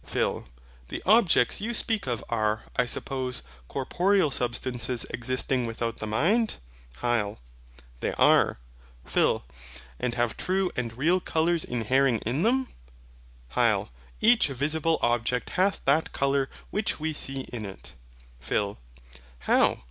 [0.03, 0.47] PHIL.
[0.87, 6.55] The objects you speak of are, I suppose, corporeal Substances existing without the mind?
[7.03, 7.37] HYL.
[7.99, 8.57] They are.
[9.05, 9.45] PHIL.
[9.99, 12.69] And have true and real colours inhering in them?
[13.51, 13.89] HYL.
[14.21, 17.93] Each visible object hath that colour which we see in it.
[18.39, 18.79] PHIL.
[19.41, 19.77] How!